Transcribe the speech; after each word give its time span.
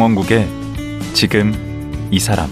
강원국의 0.00 0.48
지금 1.12 1.52
이 2.10 2.18
사람 2.18 2.48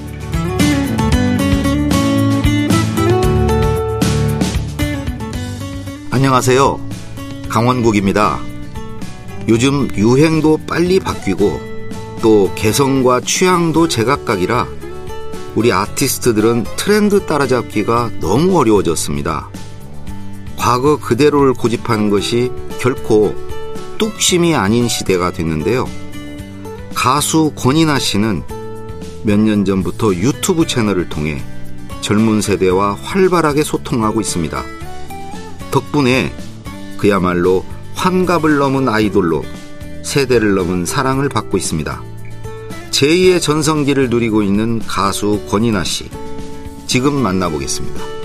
안녕하세요. 6.11 6.79
강원국입니다. 7.49 8.39
요즘 9.49 9.89
유행도 9.97 10.59
빨리 10.67 11.01
바뀌고 11.01 11.59
또 12.21 12.53
개성과 12.55 13.23
취향도 13.23 13.89
제각각이라 13.89 14.69
우리 15.55 15.73
아티스트들은 15.73 16.65
트렌드 16.77 17.25
따라잡기가 17.25 18.11
너무 18.21 18.59
어려워졌습니다. 18.59 19.49
과거 20.59 20.99
그대로를 20.99 21.55
고집하는 21.55 22.11
것이 22.11 22.53
결코 22.79 23.35
뚝심이 23.97 24.55
아닌 24.55 24.87
시대가 24.87 25.33
됐는데요. 25.33 25.87
가수 26.95 27.53
권이나 27.55 27.99
씨는 27.99 28.43
몇 29.25 29.39
년 29.39 29.65
전부터 29.65 30.15
유튜브 30.15 30.67
채널을 30.67 31.09
통해 31.09 31.43
젊은 32.01 32.41
세대와 32.41 32.95
활발하게 33.03 33.63
소통하고 33.63 34.21
있습니다. 34.21 34.65
덕분에 35.71 36.33
그야말로 36.97 37.65
환갑을 37.95 38.59
넘은 38.59 38.89
아이돌로 38.89 39.45
세대를 40.03 40.55
넘은 40.55 40.87
사랑을 40.87 41.29
받고 41.29 41.57
있습니다. 41.57 42.03
제2의 42.91 43.41
전성기를 43.43 44.09
누리고 44.09 44.43
있는 44.43 44.81
가수 44.87 45.41
권이나 45.49 45.85
씨. 45.85 46.09
지금 46.87 47.15
만나보겠습니다. 47.15 48.18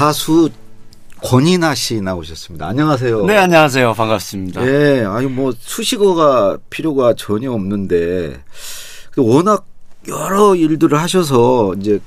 가수 0.00 0.48
권이나 1.22 1.74
씨 1.74 2.00
나오셨습니다. 2.00 2.66
안녕하세요. 2.68 3.26
네, 3.26 3.36
안녕하세요. 3.36 3.92
반갑습니다. 3.92 4.66
예, 4.66 5.04
아니 5.04 5.26
뭐 5.26 5.52
수식어가 5.58 6.56
필요가 6.70 7.12
전혀 7.12 7.52
없는데 7.52 8.42
워낙 9.18 9.66
여러 10.08 10.54
일들을 10.54 10.98
하셔서 10.98 11.74
이제 11.78 12.00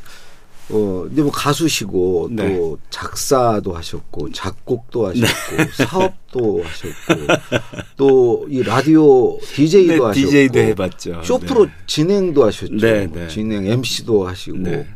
어 0.71 1.05
이제 1.11 1.21
뭐 1.21 1.31
가수시고 1.31 2.29
네. 2.31 2.57
또 2.57 2.79
작사도 2.89 3.73
하셨고 3.75 4.31
작곡도 4.31 5.09
하셨고 5.09 5.55
네. 5.57 5.69
사업도 5.85 6.63
하셨고 6.63 7.27
또 7.95 8.47
이 8.49 8.63
라디오 8.63 9.37
DJ도 9.53 9.93
네, 9.93 9.99
하셨고 9.99 10.13
DJ도 10.13 10.59
해봤죠. 10.59 11.21
쇼프로 11.23 11.65
네. 11.65 11.71
진행도 11.85 12.43
하셨죠. 12.47 12.75
네, 12.75 13.05
네. 13.05 13.27
진행 13.27 13.67
MC도 13.67 14.27
하시고 14.27 14.57
네. 14.57 14.87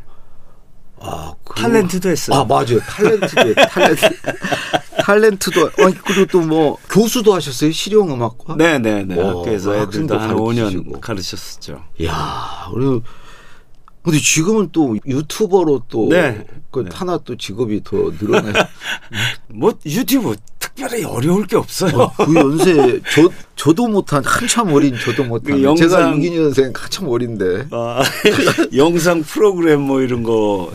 아, 1.00 1.34
그- 1.44 1.62
탤런트도 1.62 2.09
했어요. 2.09 2.40
아, 2.40 2.44
맞아요. 2.45 2.80
탤런트도, 2.80 3.56
탤런트. 3.70 4.16
탤런트도, 4.98 5.84
아니, 5.84 5.95
그리고 5.95 6.26
또 6.26 6.42
뭐, 6.42 6.78
교수도 6.90 7.34
하셨어요? 7.34 7.72
실용 7.72 8.12
음악과? 8.12 8.56
네, 8.58 8.80
네, 8.80 9.03
네. 9.03 9.16
오, 9.16 9.40
학교에서 9.40 9.78
학생도 9.80 10.16
애들도 10.16 10.19
한 10.19 10.36
5년 10.36 10.57
가르치시고. 10.63 11.00
가르쳤었죠. 11.02 11.84
이야, 12.00 12.68
그리고, 12.74 13.02
근데 14.03 14.19
지금은 14.19 14.69
또 14.72 14.96
유튜버로 15.06 15.84
또, 15.90 16.07
네. 16.09 16.46
그 16.72 16.80
네. 16.84 16.90
하나 16.94 17.18
또 17.19 17.36
직업이 17.36 17.84
더 17.84 17.97
늘어나. 18.19 18.52
뭐 19.50 19.74
유튜브 19.86 20.36
특별히 20.77 21.03
어려울 21.03 21.45
게 21.47 21.55
없어요. 21.55 21.97
어, 21.97 22.13
그 22.23 22.35
연세, 22.35 23.01
저, 23.11 23.27
저도 23.55 23.88
못한, 23.88 24.23
한참 24.23 24.71
어린 24.71 24.95
저도 25.03 25.23
못한. 25.23 25.55
그 25.57 25.63
영상- 25.63 25.89
제가 25.89 26.11
62년생 26.11 26.77
한참 26.77 27.07
어린데. 27.07 27.67
아, 27.71 28.03
영상 28.77 29.23
프로그램 29.23 29.81
뭐 29.81 30.01
이런 30.01 30.21
거 30.21 30.71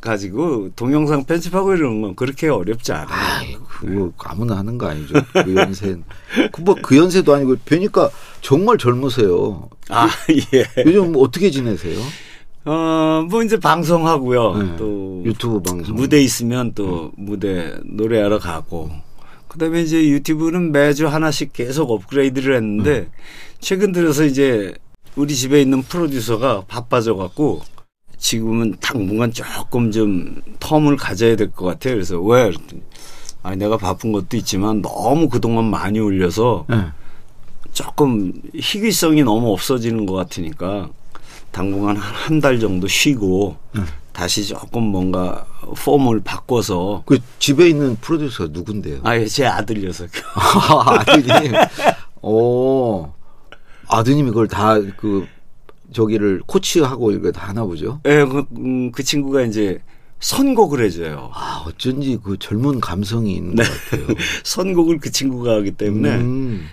가지고 0.00 0.70
동영상 0.74 1.24
편집하고 1.24 1.74
이런 1.74 2.00
건 2.00 2.16
그렇게 2.16 2.48
어렵지 2.48 2.92
않아요. 2.92 3.08
아이, 3.10 3.56
그거 3.68 4.10
아무나 4.24 4.56
하는 4.56 4.78
거 4.78 4.88
아니죠. 4.88 5.14
그 5.44 5.54
연세는. 5.54 6.02
그 6.50 6.60
뭐, 6.62 6.74
그 6.82 6.96
연세도 6.96 7.34
아니고, 7.34 7.56
뵈니까 7.66 8.08
정말 8.40 8.78
젊으세요. 8.78 9.68
아, 9.90 10.08
예. 10.54 10.64
요즘 10.86 11.12
어떻게 11.18 11.50
지내세요? 11.50 12.00
어, 12.64 13.26
뭐 13.28 13.42
이제 13.42 13.58
방송하고요. 13.58 14.54
네. 14.56 14.76
또 14.78 15.22
유튜브 15.26 15.60
방송. 15.60 15.94
무대 15.94 16.20
있으면 16.22 16.72
또 16.74 17.12
무대 17.16 17.74
노래하러 17.84 18.38
가고 18.38 18.90
그다음에 19.52 19.82
이제 19.82 20.08
유튜브는 20.08 20.72
매주 20.72 21.06
하나씩 21.08 21.52
계속 21.52 21.90
업그레이드를 21.90 22.56
했는데 22.56 23.08
최근 23.60 23.92
들어서 23.92 24.24
이제 24.24 24.74
우리 25.14 25.34
집에 25.34 25.60
있는 25.60 25.82
프로듀서가 25.82 26.64
바빠져 26.66 27.14
갖고 27.16 27.60
지금은 28.16 28.76
당분간 28.80 29.30
조금 29.32 29.90
좀 29.90 30.40
텀을 30.58 30.96
가져야 30.98 31.36
될 31.36 31.50
것 31.50 31.66
같아요. 31.66 31.94
그래서 31.94 32.18
왜? 32.20 32.50
아니 33.42 33.56
내가 33.58 33.76
바쁜 33.76 34.12
것도 34.12 34.36
있지만 34.38 34.80
너무 34.80 35.28
그동안 35.28 35.64
많이 35.66 36.00
올려서 36.00 36.64
네. 36.70 36.86
조금 37.72 38.32
희귀성이 38.54 39.22
너무 39.22 39.52
없어지는 39.52 40.06
것 40.06 40.14
같으니까 40.14 40.88
당분간 41.50 41.96
한 41.96 42.40
달 42.40 42.58
정도 42.58 42.88
쉬고 42.88 43.56
네. 43.74 43.82
다시 44.12 44.46
조금 44.46 44.84
뭔가 44.84 45.44
폼을 45.84 46.20
바꿔서 46.20 47.02
그 47.06 47.18
집에 47.38 47.68
있는 47.68 47.96
프로듀서가 47.96 48.50
누군데요? 48.52 49.00
아예 49.04 49.26
제 49.26 49.46
아들이어서 49.46 50.06
아, 50.34 51.00
아드님. 51.00 51.52
오. 52.22 53.10
아드님이 53.88 54.28
그걸 54.30 54.48
다 54.48 54.80
그 54.96 55.26
저기를 55.92 56.42
코치하고 56.46 57.12
이거 57.12 57.30
다 57.30 57.48
하나 57.48 57.64
보죠. 57.64 58.00
예, 58.06 58.24
그, 58.24 58.44
음, 58.56 58.90
그 58.92 59.02
친구가 59.02 59.42
이제 59.42 59.80
선곡을 60.20 60.84
해줘요. 60.84 61.30
아, 61.34 61.64
어쩐지 61.66 62.18
그 62.22 62.36
젊은 62.38 62.80
감성이 62.80 63.34
있는 63.34 63.56
네. 63.56 63.62
것 63.64 63.70
같아요. 63.90 64.16
선곡을 64.44 64.98
그 64.98 65.10
친구가 65.10 65.56
하기 65.56 65.72
때문에 65.72 66.16
음. 66.16 66.66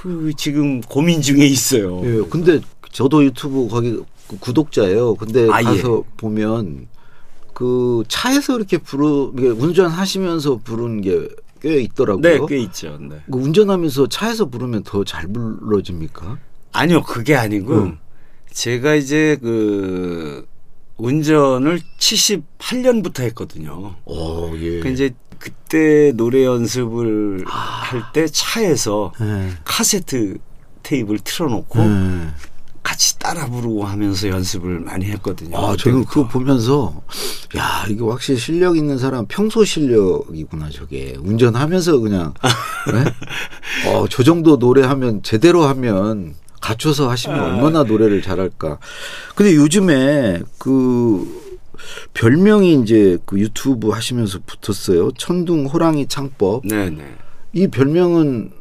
그 0.00 0.32
지금 0.36 0.80
고민 0.80 1.22
중에 1.22 1.46
있어요. 1.46 2.00
예, 2.04 2.22
근데 2.28 2.60
저도 2.90 3.24
유튜브 3.24 3.68
거기 3.68 4.00
그 4.28 4.38
구독자예요. 4.38 5.14
근데 5.14 5.48
아, 5.50 5.60
예. 5.60 5.64
가서 5.64 6.02
보면 6.16 6.88
그 7.54 8.02
차에서 8.08 8.56
이렇게 8.56 8.78
부르 8.78 9.32
운전하시면서 9.36 10.60
부르는 10.64 11.00
게 11.02 11.28
꽤 11.62 11.80
있더라고요. 11.80 12.20
네, 12.22 12.40
꽤 12.48 12.58
있죠. 12.58 12.98
네. 13.00 13.20
그 13.30 13.38
운전하면서 13.38 14.08
차에서 14.08 14.46
부르면 14.46 14.82
더 14.82 15.04
잘 15.04 15.28
불러집니까? 15.28 16.38
아니요, 16.72 17.02
그게 17.04 17.36
아니고 17.36 17.74
음. 17.74 17.98
제가 18.50 18.96
이제 18.96 19.38
그 19.40 20.44
운전을 20.96 21.80
78년부터 21.98 23.20
했거든요. 23.22 23.94
어, 24.04 24.52
예. 24.56 24.80
그 24.80 24.88
이제 24.88 25.14
그때 25.38 26.12
노래 26.16 26.44
연습을 26.44 27.44
할때 27.46 28.26
차에서 28.26 29.12
예. 29.20 29.50
카세트 29.64 30.38
테이프를 30.82 31.20
틀어놓고 31.22 31.78
예. 31.80 32.28
같이 32.82 33.18
따라 33.18 33.46
부르고 33.46 33.84
하면서 33.84 34.28
연습을 34.28 34.80
많이 34.80 35.06
했거든요. 35.06 35.56
아, 35.56 35.76
저는. 35.76 36.04
그거 36.04 36.26
보면서, 36.26 37.02
야, 37.56 37.84
이게 37.88 38.02
확실히 38.02 38.38
실력 38.38 38.76
있는 38.76 38.98
사람, 38.98 39.26
평소 39.26 39.64
실력이구나, 39.64 40.70
저게. 40.70 41.16
운전하면서 41.20 41.98
그냥, 41.98 42.34
네? 42.92 43.90
어, 43.90 44.06
저 44.08 44.22
정도 44.22 44.56
노래하면, 44.56 45.22
제대로 45.22 45.64
하면, 45.64 46.34
갖춰서 46.60 47.10
하시면 47.10 47.38
아. 47.38 47.44
얼마나 47.44 47.82
노래를 47.82 48.22
잘할까. 48.22 48.78
근데 49.34 49.54
요즘에 49.54 50.42
그, 50.58 51.42
별명이 52.14 52.80
이제 52.82 53.18
그 53.26 53.38
유튜브 53.40 53.88
하시면서 53.90 54.38
붙었어요. 54.46 55.10
천둥 55.12 55.66
호랑이 55.66 56.06
창법. 56.06 56.64
네 56.64 56.90
네. 56.90 57.16
이 57.52 57.66
별명은 57.66 58.52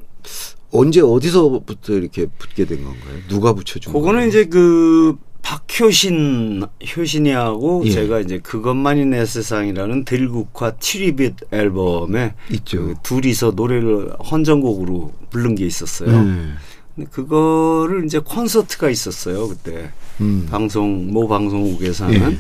언제 0.72 1.02
어디서부터 1.02 1.94
이렇게 1.94 2.26
붙게 2.38 2.66
된 2.66 2.84
건가요? 2.84 3.20
누가 3.28 3.54
붙여준 3.54 3.94
거예요? 3.94 4.06
그거는 4.06 4.28
이제 4.28 4.46
그 4.46 5.18
박효신 5.42 6.64
효신이하고 6.96 7.84
예. 7.86 7.92
제가 7.92 8.20
이제 8.20 8.40
그것만이 8.40 9.06
내 9.06 9.26
세상이라는 9.26 10.06
들국화 10.06 10.76
트리빗 10.76 11.36
앨범에 11.52 12.36
있죠. 12.52 12.86
그 12.86 12.94
둘이서 13.04 13.52
노래를 13.56 14.14
헌정곡으로 14.32 15.12
부른 15.30 15.56
게 15.56 15.66
있었어요. 15.66 16.24
네. 16.24 16.54
근데 16.96 17.10
그거를 17.10 18.06
이제 18.06 18.20
콘서트가 18.20 18.90
있었어요 18.90 19.48
그때 19.48 19.92
음. 20.20 20.46
방송 20.50 21.08
모 21.12 21.28
방송국에서 21.28 22.06
하는 22.06 22.34
예. 22.34 22.38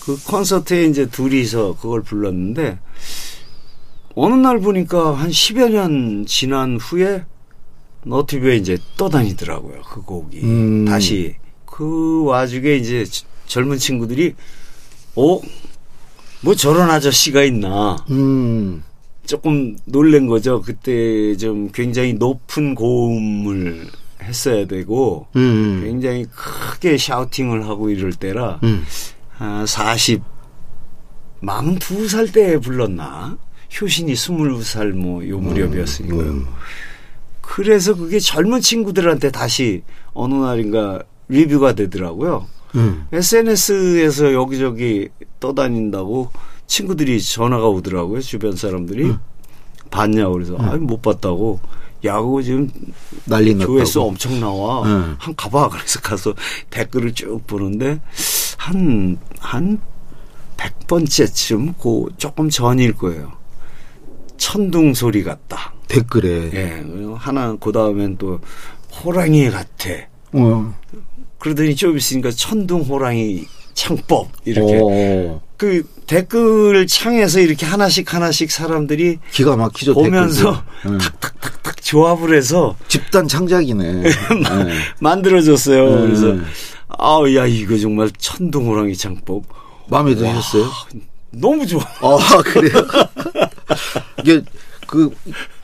그 0.00 0.22
콘서트에 0.24 0.84
이제 0.86 1.06
둘이서 1.06 1.76
그걸 1.80 2.02
불렀는데 2.02 2.78
어느 4.14 4.34
날 4.34 4.60
보니까 4.60 5.14
한 5.14 5.30
10여 5.30 5.70
년 5.70 6.26
지난 6.26 6.76
후에 6.76 7.24
너튜브에 8.04 8.56
이제 8.56 8.78
떠다니더라고요 8.96 9.82
그 9.82 10.02
곡이 10.02 10.40
음. 10.42 10.84
다시 10.84 11.34
그 11.66 12.24
와중에 12.24 12.74
이제 12.76 13.04
저- 13.04 13.24
젊은 13.46 13.78
친구들이 13.78 14.34
어? 15.16 15.40
뭐 16.42 16.54
저런 16.54 16.90
아저씨가 16.90 17.42
있나 17.44 17.96
음. 18.10 18.82
조금 19.26 19.76
놀란 19.86 20.26
거죠. 20.26 20.60
그때 20.60 21.34
좀 21.36 21.70
굉장히 21.72 22.12
높은 22.12 22.74
고음을 22.74 23.86
했어야 24.22 24.66
되고 24.66 25.26
음. 25.36 25.80
굉장히 25.82 26.26
크게 26.26 26.98
샤우팅을 26.98 27.66
하고 27.66 27.88
이럴 27.88 28.12
때라 28.12 28.60
음. 28.62 28.84
아, 29.38 29.64
40 29.66 30.20
42살 31.42 32.32
때 32.32 32.58
불렀나? 32.58 33.36
효신이 33.80 34.12
20살 34.14 34.92
뭐 34.92 35.26
요 35.28 35.38
무렵이었으니까요. 35.38 36.46
음. 37.54 37.64
그래서 37.64 37.94
그게 37.94 38.18
젊은 38.18 38.60
친구들한테 38.60 39.30
다시 39.30 39.82
어느 40.12 40.34
날인가 40.34 41.02
리뷰가 41.28 41.74
되더라고요. 41.74 42.46
음. 42.74 43.06
SNS에서 43.12 44.32
여기저기 44.32 45.08
떠다닌다고 45.38 46.30
친구들이 46.66 47.22
전화가 47.22 47.68
오더라고요. 47.68 48.20
주변 48.20 48.56
사람들이 48.56 49.14
봤냐고 49.90 50.34
그래서 50.34 50.56
아니 50.56 50.80
못 50.80 51.00
봤다고. 51.00 51.60
야 52.04 52.20
그거 52.20 52.42
지금 52.42 52.68
난리 53.24 53.54
났다고. 53.54 53.74
조회수 53.74 54.02
엄청 54.02 54.40
나와. 54.40 54.82
응. 54.86 55.16
한 55.18 55.36
가봐. 55.36 55.68
그래서 55.72 56.00
가서 56.00 56.34
댓글을 56.70 57.14
쭉 57.14 57.40
보는데 57.46 58.00
한, 58.58 59.16
한 59.38 59.80
100번째쯤 60.56 61.74
그 61.80 62.12
조금 62.18 62.50
전일 62.50 62.94
거예요. 62.94 63.32
천둥 64.44 64.92
소리 64.92 65.24
같다. 65.24 65.72
댓글에. 65.88 66.50
예. 66.52 66.84
하나 67.16 67.56
그 67.58 67.72
다음엔 67.72 68.18
또 68.18 68.40
호랑이 69.02 69.48
같아. 69.48 69.90
어. 70.32 70.74
그러더니 71.38 71.74
좀 71.74 71.96
있으니까 71.96 72.30
천둥 72.30 72.82
호랑이 72.82 73.46
창법 73.72 74.28
이렇게 74.44 74.80
어. 74.82 75.40
그 75.56 75.82
댓글 76.06 76.86
창에서 76.86 77.40
이렇게 77.40 77.64
하나씩 77.64 78.12
하나씩 78.12 78.50
사람들이 78.50 79.18
기가 79.30 79.56
막히죠. 79.56 79.94
보면서. 79.94 80.62
응. 80.84 80.98
탁탁탁탁 80.98 81.82
조합을 81.82 82.36
해서 82.36 82.76
집단 82.86 83.26
창작이네. 83.26 83.92
네. 84.02 84.12
만들어졌어요. 85.00 85.84
음. 85.86 86.00
그래서 86.02 86.36
아우 86.88 87.34
야 87.34 87.46
이거 87.46 87.78
정말 87.78 88.10
천둥 88.18 88.66
호랑이 88.68 88.94
창법 88.94 89.44
마음에 89.88 90.14
드셨어요? 90.14 90.70
너무 91.30 91.66
좋아. 91.66 91.82
아 92.02 92.42
그래요? 92.42 92.74
이게 94.24 94.42
그 94.86 95.14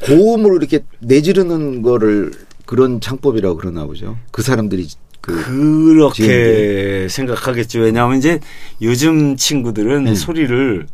고음으로 0.03 0.57
이렇게 0.57 0.81
내지르는 1.01 1.83
거를 1.83 2.33
그런 2.67 3.01
창법이라고 3.01 3.57
그러나 3.57 3.87
보죠. 3.87 4.19
그 4.31 4.43
사람들이 4.43 4.89
그 5.21 5.45
그렇게 5.45 7.09
생각하겠죠. 7.09 7.81
왜냐하면 7.81 8.19
이제 8.19 8.39
요즘 8.83 9.37
친구들은 9.37 10.05
네. 10.05 10.15
소리를 10.15 10.87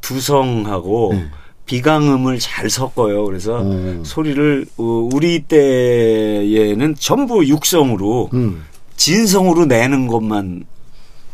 두성하고 0.00 1.10
네. 1.14 1.26
비강음을 1.66 2.38
잘 2.38 2.68
섞어요. 2.68 3.24
그래서 3.24 3.60
어. 3.62 4.02
소리를 4.04 4.66
어, 4.76 5.08
우리 5.12 5.44
때에는 5.44 6.96
전부 6.98 7.46
육성으로 7.46 8.30
음. 8.34 8.64
진성으로 8.96 9.66
내는 9.66 10.06
것만 10.06 10.64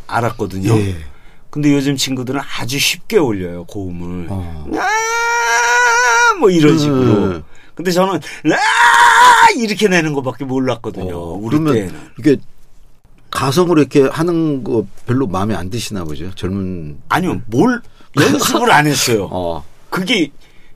알았거든요. 0.07 0.75
예. 0.79 0.97
근데 1.51 1.73
요즘 1.75 1.97
친구들은 1.97 2.41
아주 2.59 2.79
쉽게 2.79 3.19
올려요 3.19 3.65
고음을. 3.65 4.27
어. 4.29 4.67
아, 4.77 4.89
뭐 6.39 6.51
이런 6.51 6.79
식으로. 6.79 6.97
음. 6.97 7.45
근데 7.75 7.91
저는 7.93 8.17
아 8.17 9.51
이렇게 9.57 9.89
내는 9.89 10.13
것밖에 10.15 10.45
몰랐거든요. 10.45 11.17
어, 11.17 11.33
우리 11.35 11.59
그러면 11.59 11.75
때는. 11.75 11.95
이게 12.19 12.37
가성으로 13.31 13.81
이렇게 13.81 14.03
하는 14.03 14.65
거 14.65 14.87
별로 15.07 15.27
마음에 15.27 15.55
안 15.55 15.71
드시나 15.71 16.05
보죠. 16.05 16.35
젊은 16.35 16.99
아니요, 17.09 17.41
뭘 17.47 17.81
연습을 18.19 18.71
안 18.73 18.87
했어요. 18.87 19.29
어. 19.31 19.65
그게 19.91 20.31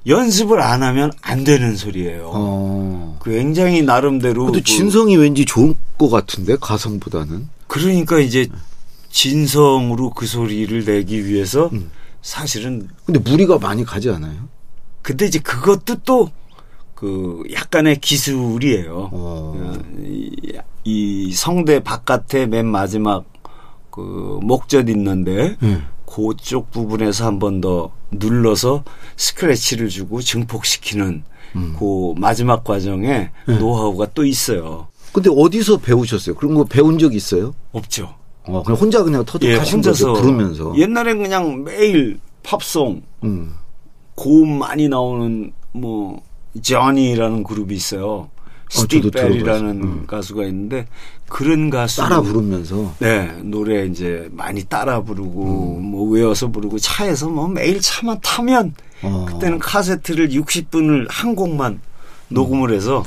연습을 0.06 0.61
안 0.61 0.82
하면 0.82 1.12
안 1.23 1.44
되는 1.44 1.76
소리예요. 1.76 2.31
어. 2.35 3.19
그 3.20 3.31
굉장히 3.31 3.82
나름대로. 3.82 4.47
그- 4.53 4.62
진성이 4.62 5.17
왠지 5.17 5.44
좋은 5.44 5.75
것 5.99 6.08
같은데 6.11 6.56
가성보다는. 6.61 7.49
그러니까 7.69 8.19
이제 8.19 8.49
진성으로 9.11 10.11
그 10.11 10.26
소리를 10.26 10.85
내기 10.85 11.26
위해서 11.26 11.69
음. 11.73 11.91
사실은 12.23 12.88
근데 13.05 13.19
무리가 13.19 13.58
많이 13.58 13.85
가지 13.85 14.11
않아요? 14.11 14.49
근데 15.03 15.27
이제 15.27 15.39
그것도 15.39 15.97
또 16.05 16.31
그 17.03 17.43
약간의 17.53 17.97
기술이에요. 17.99 19.09
어. 19.11 19.73
이, 20.05 20.31
이 20.85 21.33
성대 21.33 21.81
바깥에 21.83 22.47
맨 22.47 22.65
마지막 22.69 23.25
그 23.91 24.39
목젖 24.41 24.89
있는데 24.89 25.57
예. 25.65 25.83
그쪽 26.07 26.71
부분에서 26.71 27.27
한 27.27 27.41
번 27.41 27.61
더 27.61 27.91
눌러서 28.13 28.85
스크래치를 29.17 29.89
주고 29.89 30.21
증폭시키는 30.21 31.25
음. 31.57 31.77
그 31.77 32.15
마지막 32.21 32.63
과정에 32.63 33.31
네. 33.49 33.59
노하우가 33.59 34.07
또 34.15 34.25
있어요. 34.25 34.87
근데 35.13 35.29
어디서 35.29 35.79
배우셨어요? 35.79 36.37
그런 36.37 36.55
거 36.55 36.63
배운 36.63 37.01
적 37.01 37.17
있어요? 37.17 37.53
없죠. 37.73 38.15
어, 38.45 38.63
그냥 38.63 38.81
혼자 38.81 39.03
그냥 39.03 39.25
터득하신 39.25 39.83
거죠. 39.83 40.13
부르면서. 40.13 40.73
옛날엔 40.77 41.21
그냥 41.21 41.65
매일 41.65 42.21
팝송 42.45 43.03
음. 43.25 43.55
고음 44.14 44.59
많이 44.59 44.88
나오는 44.88 45.53
뭐 45.73 46.23
johnny라는 46.61 47.44
그룹이 47.44 47.75
있어요. 47.75 48.29
스티브 48.69 49.09
어, 49.09 49.11
벨이라는. 49.11 49.82
음. 49.82 50.05
가수가 50.06 50.44
있는데 50.44 50.87
그런 51.29 51.69
가수 51.70 51.99
따라 51.99 52.20
부르면서. 52.20 52.94
네 53.00 53.31
노래 53.43 53.85
이제 53.85 54.29
많이 54.32 54.64
따라 54.64 55.03
부르고 55.03 55.79
음. 55.79 55.85
뭐 55.91 56.09
외워서 56.11 56.49
부르고 56.49 56.79
차에서 56.79 57.29
뭐 57.29 57.49
매일 57.49 57.81
차만 57.81 58.19
타면 58.23 58.75
어. 59.03 59.26
그때는 59.29 59.59
카세트를 59.59 60.31
60분을 60.31 61.06
한 61.08 61.35
곡만 61.35 61.81
녹음을 62.29 62.73
해서 62.73 63.05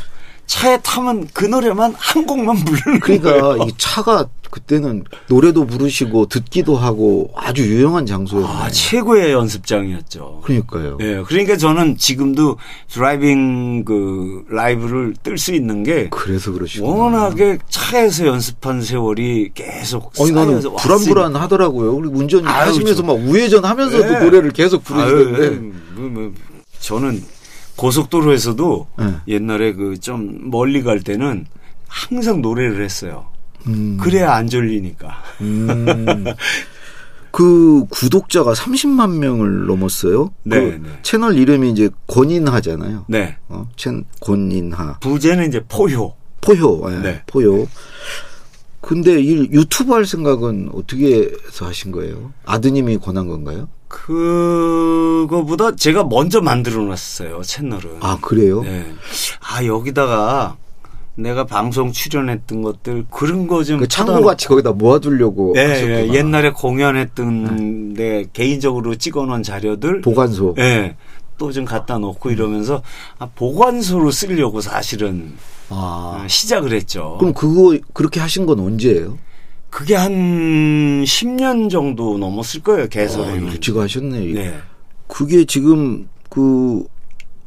차에 0.47 0.79
타면 0.81 1.27
그 1.33 1.45
노래만 1.45 1.95
한 1.97 2.25
곡만 2.25 2.55
부르는 2.63 2.99
그러니까 2.99 3.31
거예요. 3.41 3.65
이 3.67 3.71
차가 3.77 4.27
그때는 4.51 5.03
노래도 5.27 5.65
부르시고 5.65 6.27
듣기도 6.27 6.77
하고 6.77 7.29
아주 7.35 7.63
유용한 7.63 8.05
장소였네요. 8.05 8.49
아 8.49 8.69
최고의 8.69 9.33
연습장이었죠. 9.33 10.41
그러니까요. 10.45 10.97
예, 11.01 11.23
그러니까 11.27 11.57
저는 11.57 11.97
지금도 11.97 12.57
드라이빙 12.89 13.83
그 13.83 14.45
라이브를 14.49 15.13
뜰 15.23 15.37
수 15.37 15.53
있는 15.53 15.83
게 15.83 16.07
그래서 16.09 16.51
그러시구나. 16.53 16.89
워낙에 16.93 17.57
차에서 17.69 18.27
연습한 18.27 18.81
세월이 18.81 19.49
계속 19.53 20.13
아니 20.21 20.31
나는 20.31 20.61
불안불안 20.61 21.35
하더라고요. 21.35 21.93
우리 21.93 22.07
운전 22.07 22.47
아유, 22.47 22.69
하시면서 22.69 23.01
저- 23.01 23.03
막 23.07 23.13
우회전 23.13 23.65
하면서도 23.65 24.03
네. 24.09 24.19
노래를 24.23 24.51
계속 24.51 24.83
아유, 24.91 25.25
부르시던데. 25.25 25.49
뭐, 25.99 26.09
뭐, 26.09 26.31
저는 26.79 27.21
고속도로에서도 27.75 28.87
네. 28.99 29.15
옛날에 29.27 29.73
그 29.73 29.95
좀 29.99 30.49
멀리 30.51 30.83
갈 30.83 30.99
때는 31.01 31.45
항상 31.87 32.41
노래를 32.41 32.83
했어요. 32.83 33.27
음. 33.67 33.97
그래야 33.99 34.33
안 34.35 34.47
졸리니까. 34.47 35.23
음. 35.41 36.25
그 37.31 37.85
구독자가 37.89 38.53
30만 38.53 39.17
명을 39.17 39.65
넘었어요. 39.65 40.31
네, 40.43 40.57
그 40.59 40.81
네. 40.87 40.89
채널 41.01 41.37
이름이 41.37 41.71
이제 41.71 41.89
권인하잖아요. 42.07 43.05
네. 43.09 43.35
어, 43.49 43.67
채 43.75 43.91
권인하. 44.21 44.99
부제는 44.99 45.49
이제 45.49 45.61
포효. 45.67 46.13
포효. 46.39 46.89
예, 46.93 46.99
네. 46.99 47.21
포효. 47.27 47.67
근데 48.79 49.19
이 49.19 49.49
유튜브 49.51 49.93
할 49.93 50.05
생각은 50.05 50.69
어떻게 50.73 51.29
해서 51.47 51.65
하신 51.65 51.91
거예요? 51.91 52.31
아드님이 52.45 52.99
권한 52.99 53.27
건가요? 53.27 53.67
그 53.87 55.04
거보다 55.27 55.75
제가 55.75 56.03
먼저 56.05 56.41
만들어 56.41 56.81
놨어요, 56.83 57.41
채널은. 57.43 57.97
아, 58.01 58.17
그래요? 58.21 58.61
네. 58.63 58.85
아, 59.39 59.63
여기다가 59.65 60.57
내가 61.17 61.45
방송 61.45 61.91
출연했던 61.91 62.61
것들 62.61 63.05
그런 63.09 63.47
거좀 63.47 63.79
그 63.79 63.87
창고 63.87 64.21
같이 64.23 64.47
거기다 64.47 64.73
모아두려고 64.73 65.53
네. 65.55 66.07
예, 66.09 66.13
옛날에 66.13 66.49
공연했던 66.51 67.93
내 67.93 68.25
개인적으로 68.33 68.95
찍어놓은 68.95 69.41
자료들 69.43 70.01
보관소. 70.01 70.55
예, 70.57 70.97
또 71.37 71.51
좀 71.51 71.63
갖다 71.65 71.97
놓고 71.97 72.31
이러면서 72.31 72.81
아, 73.17 73.27
보관소로 73.27 74.11
쓰려고 74.11 74.59
사실은 74.61 75.33
아. 75.69 76.21
어, 76.23 76.27
시작을 76.27 76.73
했죠. 76.73 77.15
그럼 77.19 77.33
그거 77.33 77.77
그렇게 77.93 78.19
하신 78.19 78.45
건 78.45 78.59
언제예요? 78.59 79.17
그게 79.69 79.95
한 79.95 80.11
10년 81.03 81.69
정도 81.69 82.17
넘었을 82.17 82.61
거예요, 82.61 82.83
아, 82.83 82.87
개설에는. 82.87 83.51
일찍 83.51 83.75
하셨네. 83.75 84.19
네. 84.33 84.53
그게 85.07 85.45
지금 85.45 86.07
그 86.29 86.85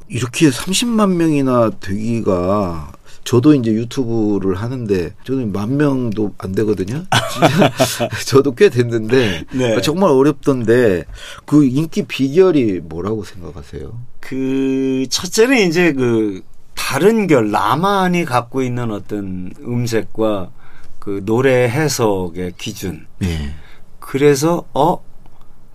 이렇게 0.09 0.49
30만 0.49 1.15
명이나 1.15 1.71
되기가 1.81 2.93
저도 3.25 3.55
이제 3.55 3.73
유튜브를 3.73 4.55
하는데 4.55 5.15
저는 5.25 5.53
만 5.53 5.77
명도 5.77 6.35
안 6.39 6.53
되거든요. 6.53 7.05
저도 8.27 8.55
꽤 8.55 8.71
됐는데 8.71 9.45
네. 9.53 9.81
정말 9.83 10.11
어렵던데 10.11 11.05
그 11.45 11.67
인기 11.67 12.05
비결이 12.05 12.81
뭐라고 12.85 13.25
생각하세요? 13.25 13.93
그 14.21 15.05
첫째는 15.11 15.69
이제 15.69 15.93
그 15.93 16.43
다른 16.75 17.27
결 17.27 17.51
나만이 17.51 18.25
갖고 18.25 18.63
있는 18.63 18.91
어떤 18.91 19.53
음색과 19.61 20.51
그 20.99 21.23
노래 21.27 21.69
해석의 21.69 22.55
기준. 22.57 23.07
네. 23.19 23.55
그래서 24.01 24.65
어 24.73 25.09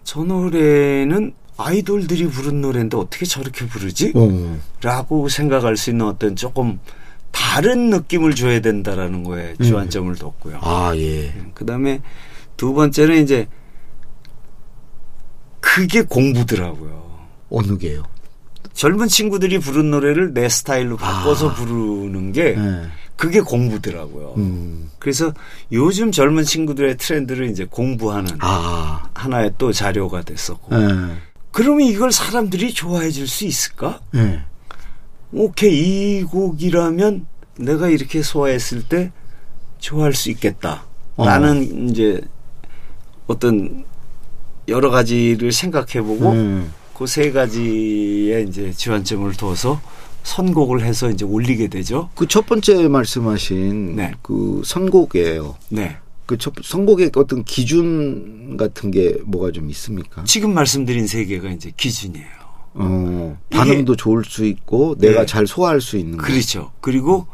저 0.04 0.24
노래는 0.24 1.34
아이돌들이 1.58 2.28
부른 2.28 2.62
노래인데 2.62 2.98
어떻게 2.98 3.26
저렇게 3.26 3.68
부르지? 3.68 4.14
어. 4.16 4.60
라고 4.82 5.30
생각할 5.30 5.78
수 5.78 5.92
있는 5.92 6.08
어떤 6.08 6.36
조금 6.36 6.80
다른 7.32 7.90
느낌을 7.90 8.36
줘야 8.36 8.60
된다라는 8.62 9.24
거에 9.24 9.56
음. 9.60 9.64
주안점을 9.64 10.16
뒀고요. 10.16 10.60
아, 10.62 10.94
예. 10.96 11.34
그 11.54 11.66
다음에 11.66 12.02
두 12.58 12.74
번째는 12.74 13.24
이제 13.24 13.48
그게 15.60 16.02
공부더라고요. 16.04 17.04
어느 17.50 17.78
게요? 17.78 18.04
젊은 18.74 19.08
친구들이 19.08 19.60
부른 19.60 19.92
노래를 19.92 20.34
내 20.34 20.50
스타일로 20.50 20.98
바꿔서 20.98 21.50
아. 21.50 21.54
부르는 21.54 22.32
게 22.32 22.56
예. 22.58 22.88
그게 23.16 23.42
공부더라고요. 23.42 24.34
음. 24.38 24.90
그래서 25.00 25.32
요즘 25.72 26.12
젊은 26.12 26.44
친구들의 26.44 26.98
트렌드를 26.98 27.50
이제 27.50 27.66
공부하는 27.66 28.38
아. 28.40 29.08
하나의 29.14 29.54
또 29.58 29.72
자료가 29.72 30.24
됐었고. 30.24 30.76
예. 30.76 30.88
그러면 31.54 31.88
이걸 31.88 32.12
사람들이 32.12 32.74
좋아해 32.74 33.10
줄 33.12 33.28
수 33.28 33.46
있을까? 33.46 34.02
예. 34.16 34.42
오케이, 35.32 36.20
이 36.20 36.24
곡이라면 36.24 37.26
내가 37.60 37.88
이렇게 37.90 38.22
소화했을 38.22 38.84
때 38.88 39.12
좋아할 39.80 40.14
수 40.14 40.30
있겠다. 40.32 40.84
어. 41.16 41.26
라는 41.26 41.90
이제 41.90 42.20
어떤 43.28 43.86
여러 44.68 44.90
가지를 44.90 45.52
생각해 45.52 46.02
보고 46.02 46.32
음. 46.32 46.72
그세 46.96 47.32
가지에 47.32 48.46
이제 48.48 48.72
지원점을 48.72 49.32
둬서 49.34 49.82
선곡을 50.24 50.82
해서 50.84 51.10
이제 51.10 51.26
올리게 51.26 51.68
되죠. 51.68 52.10
그 52.16 52.26
첫 52.28 52.46
번째 52.46 52.88
말씀하신 52.88 53.96
네. 53.96 54.14
그 54.22 54.62
선곡이에요. 54.66 55.56
네. 55.70 55.98
그 56.26 56.38
첫, 56.38 56.54
선곡의 56.62 57.12
어떤 57.16 57.44
기준 57.44 58.58
같은 58.58 58.92
게 58.92 59.18
뭐가 59.26 59.52
좀 59.52 59.70
있습니까? 59.70 60.24
지금 60.24 60.54
말씀드린 60.54 61.08
세 61.08 61.26
개가 61.26 61.50
이제 61.52 61.72
기준이에요. 61.76 62.44
어, 62.76 63.38
반응도 63.50 63.96
좋을 63.96 64.24
수 64.26 64.46
있고 64.46 64.96
내가 64.98 65.22
네. 65.22 65.26
잘 65.26 65.46
소화할 65.46 65.82
수 65.82 65.98
있는 65.98 66.18
거. 66.18 66.26
그렇죠. 66.26 66.72
그리고 66.82 67.28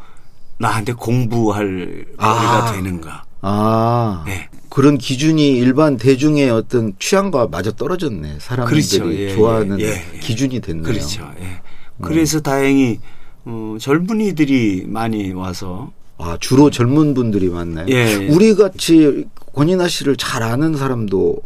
나한테 0.58 0.92
공부할 0.92 2.06
아. 2.18 2.34
거리가 2.34 2.72
되는가. 2.72 3.24
아. 3.40 4.24
네. 4.26 4.48
그런 4.68 4.98
기준이 4.98 5.52
일반 5.52 5.96
대중의 5.96 6.50
어떤 6.50 6.92
취향과 6.98 7.48
마저 7.48 7.72
떨어졌네. 7.72 8.38
사람들이 8.38 8.82
그렇죠. 8.82 9.12
예, 9.14 9.34
좋아하는 9.34 9.80
예, 9.80 10.04
예. 10.14 10.18
기준이 10.20 10.60
됐네요. 10.60 10.84
그렇죠. 10.84 11.28
예. 11.40 11.60
그래서 12.00 12.40
다행히 12.40 13.00
어, 13.44 13.76
젊은이들이 13.80 14.84
많이 14.86 15.32
와서 15.32 15.90
아, 16.22 16.36
주로 16.38 16.70
젊은 16.70 17.14
분들이 17.14 17.48
많나요? 17.48 17.86
예, 17.88 17.94
예. 17.94 18.28
우리 18.28 18.54
같이 18.54 19.26
권인아 19.54 19.88
씨를 19.88 20.16
잘 20.16 20.42
아는 20.42 20.76
사람도 20.76 21.38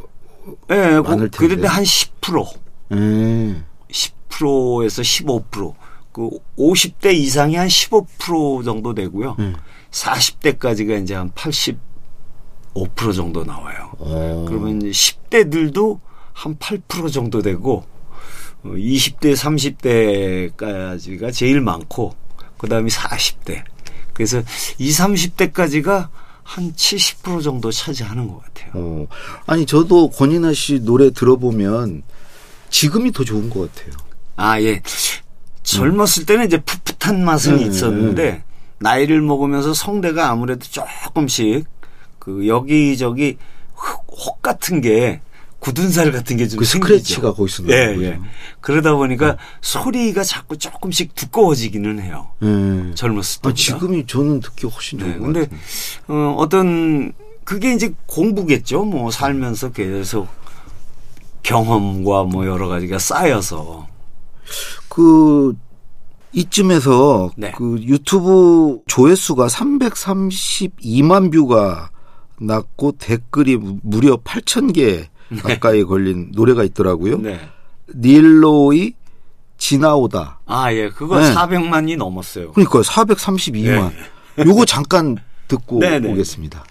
예, 0.70 1.00
많을 1.00 1.30
텐데. 1.30 1.36
그런데 1.36 1.66
한 1.66 1.84
10%, 1.84 2.46
예. 2.92 3.62
10%에서 3.90 5.02
15%, 5.02 5.74
그 6.12 6.30
50대 6.58 7.14
이상이 7.14 7.56
한 7.56 7.68
15% 7.68 8.64
정도 8.64 8.94
되고요. 8.94 9.36
음. 9.38 9.54
40대까지가 9.90 11.02
이제 11.02 11.14
한 11.14 11.30
85% 11.30 11.76
정도 13.14 13.44
나와요. 13.44 13.92
어. 13.98 14.44
그러면 14.48 14.82
이제 14.82 14.90
10대들도 14.90 16.00
한 16.32 16.56
8% 16.56 17.12
정도 17.12 17.42
되고 17.42 17.84
어, 18.64 18.68
20대, 18.70 19.36
30대까지가 20.56 21.32
제일 21.32 21.60
많고 21.60 22.14
그다음에 22.58 22.88
40대. 22.88 23.62
그래서 24.14 24.42
20, 24.78 25.04
30대까지가 25.04 26.08
한 26.42 26.72
70% 26.72 27.42
정도 27.42 27.70
차지하는 27.70 28.28
것 28.28 28.42
같아요. 28.42 28.70
어. 28.74 29.06
아니 29.46 29.66
저도 29.66 30.10
권인아 30.10 30.52
씨 30.52 30.80
노래 30.80 31.10
들어보면 31.10 32.02
지금이 32.70 33.12
더 33.12 33.24
좋은 33.24 33.50
것 33.50 33.72
같아요. 33.74 33.94
아, 34.36 34.60
예. 34.60 34.82
젊었을 35.62 36.26
때는 36.26 36.46
이제 36.46 36.58
풋풋한 36.60 37.24
맛은 37.24 37.56
네, 37.56 37.64
있었는데 37.64 38.44
나이를 38.78 39.22
먹으면서 39.22 39.72
성대가 39.72 40.30
아무래도 40.30 40.66
조금씩 40.66 41.66
그 42.18 42.46
여기저기 42.46 43.38
혹, 43.76 44.06
혹 44.10 44.42
같은 44.42 44.80
게 44.80 45.20
굳은 45.64 45.90
살 45.90 46.12
같은 46.12 46.36
게좀 46.36 46.58
그. 46.58 46.64
스크래치가 46.66 47.32
거기서 47.32 47.64
예, 47.68 47.86
나는 47.86 48.02
예. 48.02 48.10
거죠. 48.10 48.22
그러다 48.60 48.94
보니까 48.96 49.38
소리가 49.62 50.22
자꾸 50.22 50.58
조금씩 50.58 51.14
두꺼워지기는 51.14 52.02
해요. 52.02 52.28
예. 52.42 52.94
젊었을 52.94 53.40
때. 53.40 53.48
아, 53.48 53.54
지금이 53.54 54.06
저는 54.06 54.40
듣기 54.40 54.66
훨씬 54.66 54.98
좋은 54.98 55.12
네. 55.12 55.18
것 55.18 55.24
근데. 55.24 55.48
어, 56.08 56.34
어떤 56.38 57.14
그게 57.44 57.72
이제 57.72 57.94
공부겠죠. 58.06 58.84
뭐 58.84 59.10
살면서 59.10 59.72
계속 59.72 60.28
경험과 61.42 62.24
뭐 62.24 62.46
여러 62.46 62.68
가지가 62.68 62.98
쌓여서 62.98 63.86
그 64.90 65.54
이쯤에서 66.32 67.30
네. 67.38 67.52
그 67.56 67.78
유튜브 67.80 68.80
조회수가 68.86 69.46
332만 69.46 71.32
뷰가 71.32 71.88
났고 72.38 72.92
댓글이 72.92 73.56
무- 73.56 73.78
무려 73.82 74.16
8천 74.16 74.74
개 74.74 75.08
가까이 75.42 75.84
걸린 75.84 76.30
노래가 76.32 76.64
있더라고요. 76.64 77.18
네. 77.18 77.40
닐로이 77.94 78.94
지나오다. 79.58 80.40
아, 80.46 80.72
예. 80.72 80.88
그거 80.90 81.20
네. 81.20 81.32
400만이 81.32 81.96
넘었어요. 81.96 82.52
그러니까 82.52 82.80
432만. 82.80 83.92
요거 84.44 84.64
잠깐 84.64 85.16
듣고 85.48 85.78
네, 85.78 86.00
네. 86.00 86.10
오겠습니다. 86.10 86.64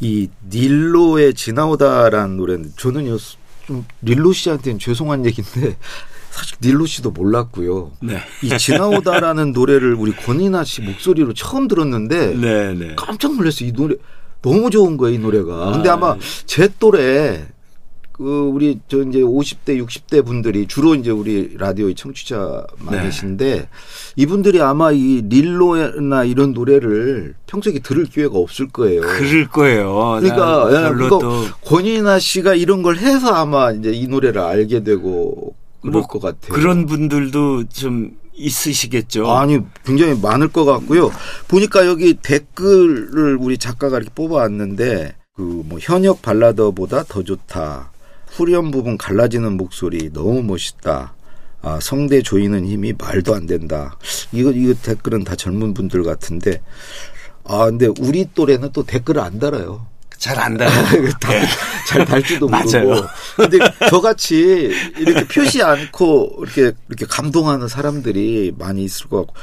이 0.00 0.28
닐로의 0.50 1.34
지나오다라는 1.34 2.36
노래는 2.36 2.72
저는요 2.76 3.16
좀 3.66 3.86
닐로 4.02 4.32
씨한테는 4.32 4.80
죄송한 4.80 5.24
얘기인데 5.26 5.76
사실 6.30 6.56
닐로 6.60 6.86
씨도 6.86 7.12
몰랐고요. 7.12 7.92
네. 8.02 8.20
이 8.42 8.56
지나오다라는 8.58 9.52
노래를 9.52 9.94
우리 9.94 10.12
권인아 10.12 10.64
씨 10.64 10.80
목소리로 10.82 11.34
처음 11.34 11.68
들었는데 11.68 12.34
네, 12.34 12.74
네. 12.74 12.94
깜짝 12.96 13.36
놀랐어요. 13.36 13.68
이 13.68 13.72
노래 13.72 13.94
너무 14.42 14.70
좋은 14.70 14.96
거예요, 14.96 15.14
이 15.14 15.18
노래가. 15.18 15.72
근데 15.72 15.88
아, 15.88 15.94
아마 15.94 16.16
제 16.46 16.68
또래 16.78 17.46
그 18.12 18.50
우리 18.52 18.78
저 18.88 19.02
이제 19.02 19.20
50대 19.20 19.82
60대 19.82 20.24
분들이 20.24 20.66
주로 20.66 20.94
이제 20.94 21.10
우리 21.10 21.56
라디오의 21.56 21.94
청취자 21.94 22.66
네. 22.78 22.96
많으신데 22.96 23.68
이분들이 24.16 24.60
아마 24.60 24.92
이 24.92 25.22
릴로나 25.28 26.24
이런 26.24 26.52
노래를 26.52 27.34
평소에 27.46 27.78
들을 27.78 28.04
기회가 28.04 28.36
없을 28.38 28.68
거예요. 28.68 29.00
그럴 29.00 29.48
거예요. 29.48 30.18
그러니까 30.20 30.68
나 30.70 30.88
예, 30.90 31.08
또 31.08 31.20
권인아 31.64 32.18
씨가 32.18 32.54
이런 32.54 32.82
걸 32.82 32.98
해서 32.98 33.32
아마 33.32 33.72
이제 33.72 33.90
이 33.92 34.06
노래를 34.06 34.40
알게 34.42 34.84
되고 34.84 35.54
그럴 35.80 35.92
뭐 35.92 36.02
것 36.02 36.20
같아요. 36.20 36.52
그런 36.52 36.84
분들도 36.86 37.64
좀 37.70 38.10
있으시겠죠. 38.42 39.30
아니 39.30 39.58
굉장히 39.84 40.18
많을 40.20 40.48
것 40.48 40.64
같고요. 40.64 41.10
보니까 41.48 41.86
여기 41.86 42.14
댓글을 42.14 43.36
우리 43.40 43.58
작가가 43.58 43.96
이렇게 43.96 44.10
뽑아왔는데 44.14 45.16
그 45.34 45.42
뭐 45.42 45.78
현역 45.80 46.22
발라더보다 46.22 47.04
더 47.04 47.22
좋다. 47.22 47.90
후렴 48.28 48.70
부분 48.70 48.96
갈라지는 48.98 49.56
목소리 49.56 50.10
너무 50.12 50.42
멋있다. 50.42 51.14
아 51.62 51.78
성대 51.80 52.22
조이는 52.22 52.66
힘이 52.66 52.92
말도 52.98 53.34
안 53.34 53.46
된다. 53.46 53.96
이거 54.32 54.50
이거 54.50 54.74
댓글은 54.74 55.24
다 55.24 55.36
젊은 55.36 55.74
분들 55.74 56.02
같은데 56.02 56.60
아 57.44 57.66
근데 57.66 57.88
우리 58.00 58.28
또래는 58.34 58.70
또 58.72 58.82
댓글을 58.84 59.20
안 59.20 59.38
달아요. 59.38 59.86
잘 60.22 60.38
안다요. 60.38 60.70
잘 61.88 62.04
달지도 62.04 62.48
모르고. 62.48 63.06
근데 63.34 63.58
저같이 63.90 64.72
이렇게 64.96 65.26
표시 65.26 65.60
않고 65.60 66.44
이렇게 66.44 66.72
이렇게 66.88 67.06
감동하는 67.06 67.66
사람들이 67.66 68.54
많이 68.56 68.84
있을 68.84 69.08
것 69.08 69.26
같고 69.26 69.34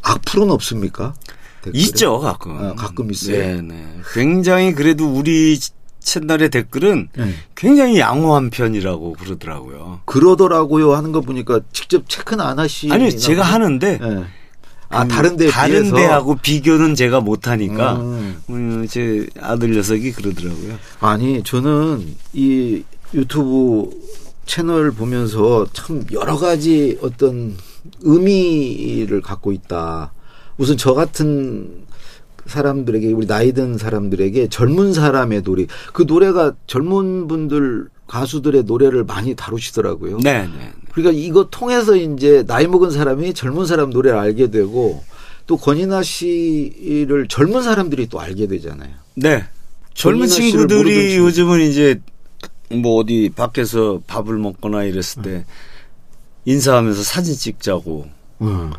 악플은 0.00 0.50
없습니까? 0.50 1.12
댓글에? 1.60 1.82
있죠, 1.82 2.20
가끔. 2.20 2.56
아, 2.56 2.74
가끔 2.74 3.10
있어요. 3.10 3.36
네, 3.36 3.60
네. 3.60 3.86
굉장히 4.14 4.72
그래도 4.74 5.12
우리 5.12 5.60
채널의 6.00 6.48
댓글은 6.48 7.08
네. 7.14 7.34
굉장히 7.54 7.98
양호한 7.98 8.48
편이라고 8.48 9.12
그러더라고요. 9.20 10.00
그러더라고요 10.06 10.94
하는 10.94 11.12
거 11.12 11.20
보니까 11.20 11.60
직접 11.74 12.08
체크는 12.08 12.42
안 12.42 12.58
하시. 12.58 12.90
아니요, 12.90 13.10
제가 13.10 13.42
하는데 13.42 13.98
네. 13.98 14.24
아그 14.88 15.08
다른 15.08 15.36
데 15.36 15.48
다른 15.48 15.82
비해서 15.82 15.96
데하고 15.96 16.36
비교는 16.36 16.94
제가 16.94 17.20
못 17.20 17.48
하니까 17.48 17.96
음. 17.96 18.42
음, 18.50 18.86
제 18.88 19.26
아들 19.40 19.72
녀석이 19.74 20.12
그러더라고요. 20.12 20.76
아니 21.00 21.42
저는 21.42 22.06
이 22.32 22.84
유튜브 23.12 23.90
채널 24.46 24.92
보면서 24.92 25.66
참 25.72 26.04
여러 26.12 26.36
가지 26.36 26.98
어떤 27.02 27.56
의미를 28.02 29.20
갖고 29.20 29.52
있다. 29.52 30.12
우선 30.58 30.76
저 30.76 30.94
같은 30.94 31.84
사람들에게 32.46 33.12
우리 33.12 33.26
나이 33.26 33.52
든 33.52 33.78
사람들에게 33.78 34.48
젊은 34.48 34.92
사람의 34.92 35.42
노래 35.42 35.66
그 35.92 36.04
노래가 36.06 36.52
젊은 36.66 37.26
분들 37.26 37.88
가수들의 38.14 38.62
노래를 38.62 39.02
많이 39.02 39.34
다루시더라고요. 39.34 40.18
네, 40.18 40.46
네. 40.46 40.72
그러니까 40.92 41.20
이거 41.20 41.48
통해서 41.50 41.96
이제 41.96 42.44
나이 42.46 42.68
먹은 42.68 42.92
사람이 42.92 43.34
젊은 43.34 43.66
사람 43.66 43.90
노래를 43.90 44.16
알게 44.16 44.52
되고 44.52 45.02
또 45.48 45.56
권인아 45.56 46.04
씨를 46.04 47.26
젊은 47.28 47.64
사람들이 47.64 48.06
또 48.06 48.20
알게 48.20 48.46
되잖아요. 48.46 48.90
네. 49.16 49.44
젊은 49.94 50.28
친구들이. 50.28 51.16
요즘은 51.16 51.60
이제 51.62 52.00
뭐 52.70 53.00
어디 53.00 53.32
밖에서 53.34 54.00
밥을 54.06 54.38
먹거나 54.38 54.84
이랬을 54.84 55.22
때 55.22 55.44
인사하면서 56.44 57.02
사진 57.02 57.34
찍자고 57.34 58.06
음. 58.42 58.70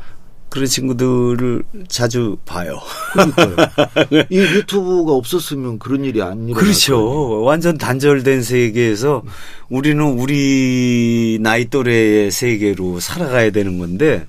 그런 0.55 0.67
친구들을 0.67 1.63
자주 1.89 2.37
봐요. 2.45 2.79
그러니까요. 3.11 3.55
이 4.31 4.37
유튜브가 4.37 5.11
없었으면 5.11 5.79
그런 5.79 6.05
일이 6.05 6.21
안 6.21 6.47
일어날 6.47 6.63
그렇죠. 6.63 7.41
완전 7.43 7.77
단절된 7.77 8.41
세계에서 8.41 9.23
우리는 9.67 10.01
우리 10.01 11.39
나이 11.41 11.65
또래의 11.65 12.31
세계로 12.31 13.01
살아가야 13.01 13.49
되는 13.49 13.79
건데 13.79 14.25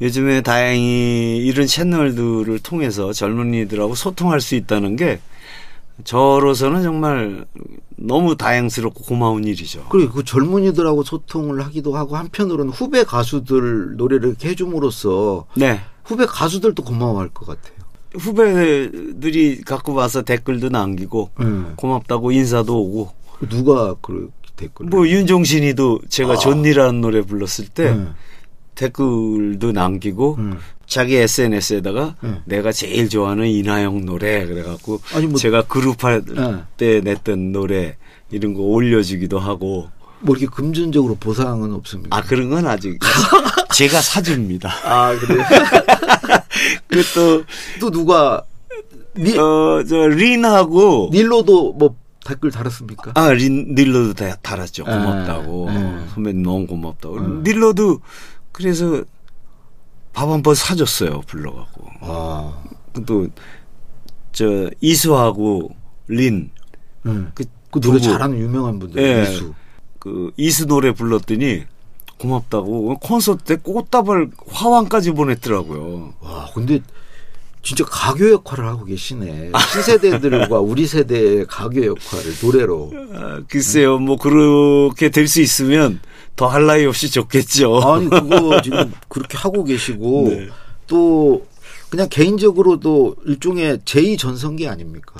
요즘에 0.00 0.42
다행히 0.42 1.38
이런 1.38 1.66
채널들을 1.66 2.56
통해서 2.60 3.12
젊은이들하고 3.12 3.96
소통할 3.96 4.40
수 4.40 4.54
있다는 4.54 4.94
게 4.94 5.18
저로서는 6.02 6.82
정말 6.82 7.46
너무 7.96 8.36
다행스럽고 8.36 9.04
고마운 9.04 9.44
일이죠. 9.44 9.86
그리고 9.90 10.14
그 10.14 10.24
젊은이들하고 10.24 11.04
소통을 11.04 11.64
하기도 11.64 11.96
하고 11.96 12.16
한편으로는 12.16 12.72
후배 12.72 13.04
가수들 13.04 13.96
노래를 13.96 14.30
이렇게 14.30 14.48
해줌으로써 14.48 15.46
네. 15.54 15.80
후배 16.04 16.26
가수들도 16.26 16.82
고마워할 16.82 17.28
것 17.28 17.46
같아요. 17.46 17.84
후배들이 18.14 19.62
갖고 19.62 19.94
와서 19.94 20.22
댓글도 20.22 20.68
남기고 20.68 21.30
음. 21.40 21.72
고맙다고 21.76 22.32
인사도 22.32 22.80
오고 22.80 23.12
누가 23.48 23.94
그 24.00 24.30
댓글? 24.56 24.86
뭐 24.86 25.08
윤종신이도 25.08 26.02
제가 26.08 26.34
아. 26.34 26.36
존니라는 26.36 27.00
노래 27.00 27.22
불렀을 27.22 27.68
때 27.68 27.90
음. 27.90 28.14
댓글도 28.74 29.72
남기고 29.72 30.34
음. 30.38 30.58
자기 30.94 31.16
SNS에다가 31.16 32.14
음. 32.22 32.40
내가 32.44 32.70
제일 32.70 33.08
좋아하는 33.08 33.48
이나영 33.48 34.04
노래 34.04 34.46
그래갖고 34.46 35.00
아니, 35.12 35.26
뭐- 35.26 35.36
제가 35.40 35.62
그룹 35.62 36.04
할 36.04 36.22
네. 36.24 36.62
때 36.76 37.00
냈던 37.02 37.50
노래 37.50 37.96
이런 38.30 38.54
거 38.54 38.60
올려주기도 38.62 39.40
하고 39.40 39.90
뭐 40.20 40.36
이렇게 40.36 40.46
금전적으로 40.54 41.16
보상은 41.16 41.72
없습니다. 41.72 42.16
아 42.16 42.22
그런 42.22 42.48
건 42.48 42.68
아직 42.68 43.00
제가 43.74 44.00
사줍니다. 44.00 44.72
아 44.84 45.18
그래? 45.18 45.42
그또 46.86 47.42
또 47.80 47.90
누가 47.90 48.44
니, 49.16 49.36
어저 49.36 49.96
린하고 50.06 51.10
닐로도 51.12 51.72
뭐 51.72 51.96
댓글 52.24 52.52
달았습니까? 52.52 53.12
아, 53.16 53.32
린, 53.32 53.74
닐로도 53.74 54.14
다, 54.14 54.36
달았죠. 54.42 54.84
고맙다고. 54.84 55.68
에, 55.70 55.74
에. 55.74 56.08
선배님 56.14 56.42
너무 56.44 56.66
고맙다고. 56.68 57.18
에. 57.18 57.20
닐로도 57.42 58.00
그래서 58.52 59.02
밥 60.14 60.28
한 60.30 60.42
번 60.42 60.54
사줬어요. 60.54 61.22
불러갖고. 61.26 61.84
아, 62.00 62.62
또, 63.06 63.26
저, 64.32 64.70
이수하고 64.80 65.74
린, 66.08 66.50
응. 67.06 67.30
그, 67.34 67.44
그 67.70 67.80
노래 67.80 67.98
두부. 67.98 68.12
잘하는 68.12 68.38
유명한 68.38 68.78
분들 68.78 69.02
예. 69.02 69.22
이수. 69.24 69.52
그, 69.98 70.30
이수 70.36 70.66
노래 70.66 70.92
불렀더니 70.92 71.64
고맙다고. 72.18 72.98
콘서트 73.00 73.42
때 73.44 73.56
꽃다발 73.56 74.30
화환까지 74.48 75.10
보냈더라고요. 75.12 76.14
와, 76.20 76.48
근데 76.54 76.80
진짜 77.62 77.84
가교 77.84 78.30
역할을 78.30 78.66
하고 78.66 78.84
계시네. 78.84 79.50
신세대들과 79.72 80.58
우리 80.60 80.86
세대의 80.86 81.46
가교 81.46 81.86
역할을 81.86 82.32
노래로. 82.42 82.92
아, 83.14 83.42
글쎄요, 83.48 83.98
뭐, 83.98 84.16
그렇게 84.16 85.08
될 85.10 85.26
수 85.26 85.40
있으면 85.40 86.00
더할 86.36 86.66
나위 86.66 86.84
없이 86.84 87.10
좋겠죠. 87.10 87.80
아니 87.80 88.10
그거 88.10 88.60
지금 88.62 88.92
그렇게 89.08 89.38
하고 89.38 89.64
계시고 89.64 90.28
네. 90.34 90.48
또 90.86 91.46
그냥 91.90 92.08
개인적으로도 92.10 93.16
일종의 93.24 93.78
제2 93.78 94.18
전성기 94.18 94.68
아닙니까? 94.68 95.14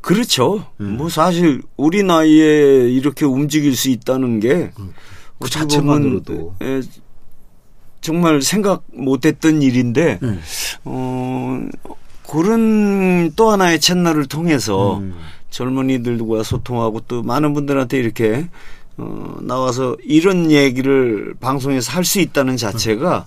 그렇죠. 0.00 0.64
음. 0.80 0.96
뭐 0.96 1.08
사실 1.08 1.62
우리 1.76 2.02
나이에 2.02 2.88
이렇게 2.90 3.26
움직일 3.26 3.76
수 3.76 3.90
있다는 3.90 4.40
게그 4.40 4.94
어떻게 5.38 5.58
자체만으로도. 5.58 6.54
에, 6.62 6.80
정말 8.00 8.40
생각 8.40 8.84
못했던 8.92 9.60
일인데 9.60 10.18
음. 10.22 10.40
어, 10.84 11.60
그런 12.26 13.32
또 13.34 13.50
하나의 13.50 13.80
채널을 13.80 14.26
통해서 14.26 14.98
음. 14.98 15.14
젊은이들과 15.50 16.42
소통하고 16.42 17.00
또 17.08 17.22
많은 17.22 17.54
분들한테 17.54 17.98
이렇게 17.98 18.48
어, 18.98 19.36
나와서 19.40 19.96
이런 20.04 20.50
얘기를 20.50 21.34
방송에서 21.40 21.92
할 21.92 22.04
수 22.04 22.20
있다는 22.20 22.56
자체가 22.56 23.26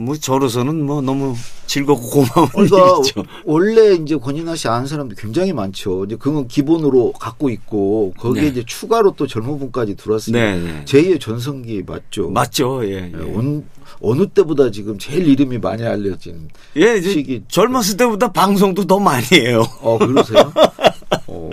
뭐 0.00 0.14
저로서는 0.16 0.84
뭐 0.86 1.00
너무 1.02 1.34
즐겁고 1.66 2.08
고마운 2.08 2.48
그러니까 2.50 2.96
일이죠. 2.98 3.24
원래 3.44 3.94
이제 3.94 4.16
권인하 4.16 4.54
씨 4.54 4.68
아는 4.68 4.86
사람도 4.86 5.16
굉장히 5.18 5.52
많죠. 5.52 6.04
이제 6.04 6.14
그건 6.16 6.46
기본으로 6.46 7.12
갖고 7.12 7.50
있고 7.50 8.12
거기에 8.16 8.42
네. 8.42 8.48
이제 8.48 8.62
추가로 8.64 9.14
또 9.16 9.26
젊은 9.26 9.58
분까지 9.58 9.96
들어왔으니까 9.96 10.40
네, 10.40 10.60
네. 10.60 10.84
제2의 10.84 11.20
전성기 11.20 11.82
맞죠. 11.84 12.30
맞죠. 12.30 12.84
예. 12.84 12.90
예, 12.92 13.12
예. 13.12 13.22
온- 13.24 13.64
어느 14.00 14.26
때보다 14.28 14.70
지금 14.70 14.96
제일 14.98 15.26
이름이 15.26 15.58
많이 15.58 15.82
알려진. 15.84 16.48
예, 16.76 16.98
이제 16.98 17.10
시기. 17.10 17.42
젊었을 17.48 17.96
때보다 17.96 18.30
방송도 18.30 18.86
더 18.86 19.00
많이 19.00 19.26
해요. 19.32 19.64
어 19.80 19.98
그러세요? 19.98 20.52
어. 21.26 21.50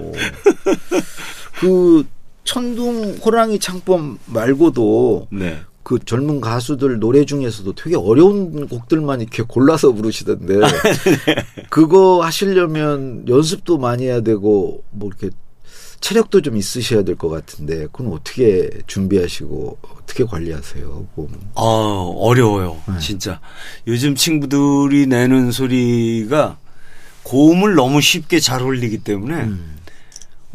그 1.59 2.05
천둥 2.45 3.17
호랑이 3.25 3.59
창법 3.59 4.17
말고도 4.27 5.27
네. 5.31 5.59
그 5.83 5.99
젊은 6.03 6.41
가수들 6.41 6.99
노래 6.99 7.25
중에서도 7.25 7.73
되게 7.73 7.95
어려운 7.95 8.67
곡들만 8.67 9.21
이렇게 9.21 9.43
골라서 9.43 9.91
부르시던데 9.91 10.55
그거 11.69 12.23
하시려면 12.23 13.25
연습도 13.27 13.77
많이 13.77 14.05
해야 14.05 14.21
되고 14.21 14.83
뭐 14.91 15.09
이렇게 15.09 15.29
체력도 16.01 16.41
좀 16.41 16.57
있으셔야 16.57 17.03
될 17.03 17.15
것 17.15 17.29
같은데 17.29 17.87
그건 17.91 18.13
어떻게 18.13 18.69
준비하시고 18.87 19.77
어떻게 20.01 20.23
관리하세요? 20.23 21.07
뭐. 21.15 21.29
아, 21.55 21.61
어려워요. 22.19 22.77
네. 22.87 22.99
진짜. 22.99 23.39
요즘 23.87 24.13
친구들이 24.15 25.07
내는 25.07 25.51
소리가 25.51 26.57
고음을 27.23 27.73
너무 27.75 28.01
쉽게 28.01 28.39
잘 28.39 28.61
올리기 28.61 28.99
때문에 28.99 29.33
음. 29.45 29.74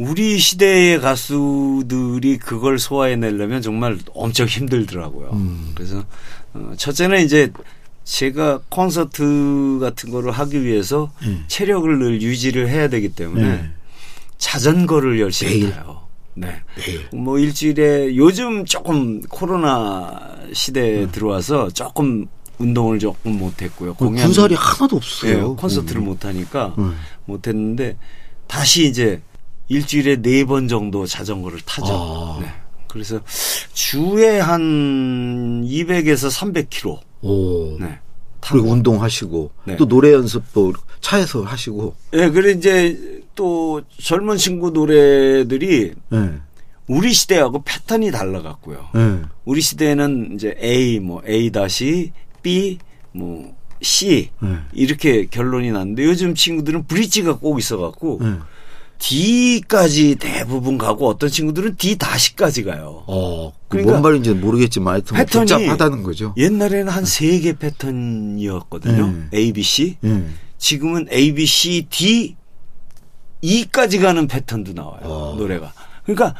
우리 0.00 0.38
시대의 0.38 0.98
가수들이 0.98 2.38
그걸 2.38 2.78
소화해내려면 2.78 3.60
정말 3.60 3.98
엄청 4.14 4.46
힘들더라고요. 4.46 5.28
음. 5.34 5.72
그래서 5.74 6.04
어, 6.54 6.72
첫째는 6.78 7.22
이제 7.22 7.52
제가 8.04 8.60
콘서트 8.70 9.78
같은 9.78 10.10
거를 10.10 10.32
하기 10.32 10.64
위해서 10.64 11.12
음. 11.22 11.44
체력을 11.48 11.98
늘 11.98 12.22
유지를 12.22 12.70
해야 12.70 12.88
되기 12.88 13.10
때문에 13.10 13.42
네. 13.42 13.70
자전거를 14.38 15.20
열심히 15.20 15.60
매일? 15.60 15.72
타요. 15.72 16.00
네. 16.32 16.62
매일. 16.78 17.06
뭐 17.12 17.38
일주일에 17.38 18.16
요즘 18.16 18.64
조금 18.64 19.20
코로나 19.20 20.18
시대에 20.54 21.04
음. 21.04 21.12
들어와서 21.12 21.68
조금 21.68 22.26
운동을 22.56 22.98
조금 22.98 23.32
못했고요. 23.38 23.94
공연 23.94 24.24
군살이 24.24 24.54
하나도 24.54 24.96
없어요. 24.96 25.30
예, 25.30 25.60
콘서트를 25.60 26.00
음. 26.00 26.06
못하니까 26.06 26.74
음. 26.78 26.96
못했는데 27.26 27.98
다시 28.46 28.86
이제 28.86 29.20
일주일에 29.74 30.16
네 30.20 30.44
번 30.44 30.68
정도 30.68 31.06
자전거를 31.06 31.60
타죠. 31.64 31.86
아. 31.92 32.38
네. 32.42 32.48
그래서 32.88 33.20
주에 33.72 34.40
한 34.40 35.64
200에서 35.64 36.28
300km. 36.28 36.98
오. 37.22 37.78
네. 37.78 37.98
타고. 38.40 38.58
그리고 38.60 38.72
운동하시고 38.72 39.50
네. 39.64 39.76
또 39.76 39.86
노래 39.86 40.12
연습도 40.12 40.72
차에서 41.00 41.42
하시고. 41.42 41.94
예, 42.14 42.28
그래 42.30 42.50
이제 42.52 43.22
또 43.36 43.80
젊은 44.02 44.36
친구 44.38 44.70
노래들이 44.70 45.94
네. 46.08 46.32
우리 46.88 47.12
시대하고 47.12 47.62
패턴이 47.62 48.10
달라갔고요. 48.10 48.88
네. 48.94 49.22
우리 49.44 49.60
시대에는 49.60 50.32
이제 50.34 50.56
A 50.60 50.98
뭐 50.98 51.22
A 51.28 51.50
다시 51.52 52.10
B 52.42 52.78
뭐 53.12 53.54
C 53.82 54.30
네. 54.40 54.56
이렇게 54.72 55.26
결론이 55.26 55.70
났는데 55.70 56.04
요즘 56.04 56.34
친구들은 56.34 56.86
브릿지가 56.88 57.38
꼭 57.38 57.58
있어갖고 57.60 58.18
네. 58.20 58.34
D까지 59.00 60.16
대부분 60.16 60.76
가고 60.78 61.08
어떤 61.08 61.28
친구들은 61.30 61.76
D 61.76 61.96
다시까지 61.96 62.64
가요. 62.64 63.02
어, 63.06 63.50
그 63.68 63.68
그러니까 63.78 63.92
뭔 63.92 64.02
말인지는 64.02 64.40
모르겠지만 64.40 64.92
하여튼 64.94 65.16
뭐 65.16 65.24
패턴이 65.24 65.66
복잡하다는 65.66 66.02
거죠. 66.02 66.34
옛날에는 66.36 66.88
한 66.88 67.04
세 67.04 67.40
개 67.40 67.54
패턴이었거든요. 67.54 69.06
네. 69.32 69.38
A, 69.38 69.52
B, 69.52 69.62
C. 69.62 69.96
예. 70.04 70.24
지금은 70.58 71.06
A, 71.10 71.32
B, 71.34 71.46
C, 71.46 71.86
D, 71.88 72.36
E까지 73.40 73.98
가는 73.98 74.26
패턴도 74.26 74.74
나와요. 74.74 75.00
어. 75.02 75.34
노래가. 75.38 75.72
그러니까 76.04 76.34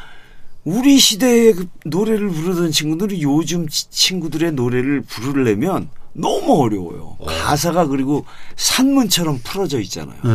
우리 0.65 0.99
시대의 0.99 1.55
그 1.55 1.67
노래를 1.87 2.29
부르던 2.29 2.71
친구들이 2.73 3.23
요즘 3.23 3.67
치- 3.69 3.89
친구들의 3.91 4.53
노래를 4.53 5.01
부르려면 5.01 5.89
너무 6.13 6.61
어려워요. 6.63 7.17
가사가 7.25 7.87
그리고 7.87 8.27
산문처럼 8.57 9.41
풀어져 9.43 9.81
있잖아요. 9.81 10.19
예. 10.27 10.31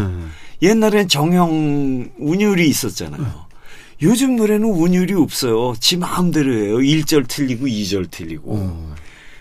옛날엔 0.61 1.07
정형 1.07 2.11
운율이 2.17 2.67
있었잖아요. 2.67 3.45
요즘 4.01 4.35
노래는 4.35 4.67
운율이 4.69 5.13
없어요. 5.13 5.73
지 5.79 5.97
마음대로 5.97 6.53
해요. 6.53 6.77
1절 6.77 7.27
틀리고 7.27 7.65
2절 7.65 8.09
틀리고. 8.11 8.55
어. 8.55 8.95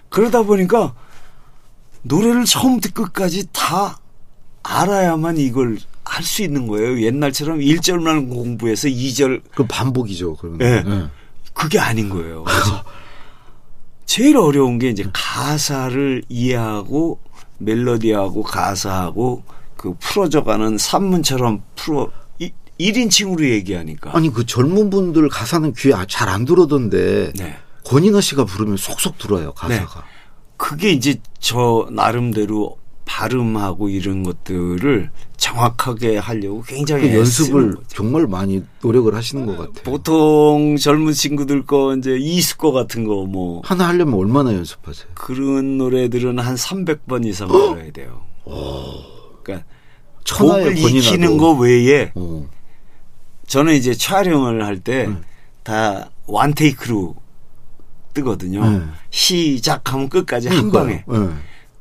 그러다 0.08 0.42
보니까 0.42 0.94
노래를 2.02 2.44
처음부터 2.44 2.90
끝까지 2.92 3.48
다 3.52 3.98
알아야만 4.62 5.38
이걸 5.38 5.78
할 6.04 6.22
수 6.22 6.42
있는 6.42 6.66
거예요. 6.66 7.00
옛날처럼 7.00 7.58
1절만 7.60 8.28
공부해서 8.28 8.88
2절 8.88 9.42
그 9.54 9.66
반복이죠. 9.66 10.36
그러면. 10.36 10.60
예. 10.60 10.84
예. 10.86 11.06
그게 11.54 11.78
아닌 11.78 12.08
거예요. 12.08 12.44
그래서 12.46 12.84
제일 14.06 14.36
어려운 14.36 14.78
게 14.78 14.90
이제 14.90 15.04
가사를 15.12 16.22
이해하고 16.28 17.18
멜로디하고 17.58 18.42
가사하고 18.42 19.42
그 19.84 19.94
풀어져가는 20.00 20.78
산문처럼 20.78 21.62
풀어 21.76 22.10
이, 22.38 22.50
1인칭으로 22.80 23.44
얘기하니까. 23.50 24.16
아니 24.16 24.32
그 24.32 24.46
젊은 24.46 24.88
분들 24.88 25.28
가사는 25.28 25.74
귀에 25.74 25.92
잘 26.08 26.30
안 26.30 26.46
들어던데 26.46 27.34
네. 27.36 27.56
권인아 27.84 28.22
씨가 28.22 28.46
부르면 28.46 28.78
속속 28.78 29.18
들어요 29.18 29.52
가사가. 29.52 30.04
그게 30.56 30.90
이제 30.92 31.20
저 31.38 31.86
나름대로 31.92 32.78
발음하고 33.04 33.90
이런 33.90 34.22
것들을 34.22 35.10
정확하게 35.36 36.16
하려고 36.16 36.62
굉장히 36.62 37.10
그 37.10 37.18
연습을. 37.18 37.76
정말 37.88 38.26
많이 38.26 38.62
노력을 38.82 39.14
하시는 39.14 39.44
것 39.44 39.58
같아요. 39.58 39.82
보통 39.84 40.76
젊은 40.78 41.12
친구들 41.12 41.66
거 41.66 41.94
이제 41.94 42.16
이스코 42.18 42.72
같은 42.72 43.04
거 43.04 43.26
뭐 43.26 43.60
하나 43.66 43.86
하려면 43.88 44.14
얼마나 44.14 44.54
연습하세요? 44.54 45.08
그런 45.12 45.76
노래들은 45.76 46.38
한 46.38 46.54
300번 46.54 47.26
이상 47.26 47.48
불러야 47.48 47.92
돼요. 47.92 48.22
그러니까 49.44 49.66
권인아도. 50.28 50.88
익히는 50.88 51.36
거 51.36 51.52
외에 51.52 52.10
어. 52.14 52.46
저는 53.46 53.74
이제 53.74 53.94
촬영을 53.94 54.64
할때 54.64 55.06
음. 55.06 55.22
다 55.62 56.10
원테이크로 56.26 57.14
뜨거든요. 58.14 58.68
네. 58.70 58.82
시작하면 59.10 60.08
끝까지 60.08 60.48
한 60.48 60.70
방에. 60.72 61.04
네. 61.06 61.28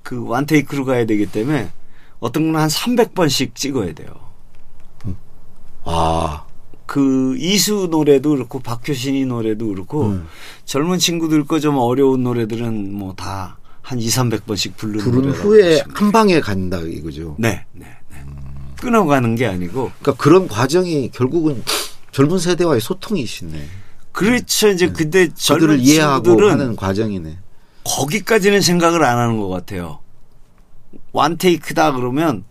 그 0.04 0.24
원테이크로 0.26 0.84
가야 0.86 1.06
되기 1.06 1.26
때문에 1.26 1.70
어떤 2.20 2.52
건 2.52 2.62
한 2.62 2.68
300번씩 2.70 3.56
찍어야 3.56 3.94
돼요. 3.94 4.10
아, 5.86 6.46
그 6.86 7.36
이수 7.38 7.88
노래도 7.92 8.32
그렇고 8.32 8.60
박효신이 8.60 9.26
노래도 9.26 9.68
그렇고 9.68 10.08
음. 10.08 10.28
젊은 10.66 10.98
친구들 11.00 11.46
거 11.46 11.60
좀 11.60 11.78
어려운 11.78 12.24
노래들은 12.24 12.94
뭐 12.94 13.14
다 13.16 13.58
한 13.84 14.00
2, 14.00 14.08
300번씩 14.08 14.78
부르는 14.78 15.04
부른 15.04 15.32
후에 15.32 15.62
보시면. 15.84 15.96
한 15.96 16.12
방에 16.12 16.40
간다 16.40 16.80
이거죠. 16.80 17.36
네, 17.38 17.66
네, 17.74 17.86
네. 18.10 18.18
끊어가는 18.80 19.36
게 19.36 19.46
아니고 19.46 19.92
그러니까 20.00 20.14
그런 20.24 20.48
과정이 20.48 21.12
결국은 21.12 21.62
젊은 22.12 22.40
세대와의 22.40 22.80
소통이시네. 22.82 23.62
그렇죠. 24.14 24.70
이제 24.70 24.88
근데 24.88 25.28
그들을 25.28 25.34
젊은 25.36 25.80
이해하고 25.80 26.50
하는 26.50 26.76
과정이네. 26.76 27.38
거기까지는 27.84 28.62
생각을 28.62 29.04
안 29.04 29.18
하는 29.18 29.38
것 29.38 29.50
같아요. 29.50 30.00
원테이크다 31.12 31.92
그러면 31.94 32.46